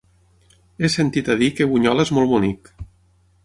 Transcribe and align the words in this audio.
He 0.81 0.89
sentit 0.93 1.29
a 1.33 1.37
dir 1.43 1.49
que 1.59 1.69
Bunyola 1.75 2.09
és 2.09 2.13
molt 2.19 2.33
bonic. 2.35 2.77